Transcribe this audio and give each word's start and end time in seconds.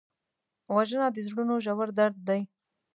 وژنه 0.75 1.07
د 1.11 1.17
زړونو 1.27 1.55
ژور 1.65 1.89
درد 1.99 2.17
دی 2.27 2.41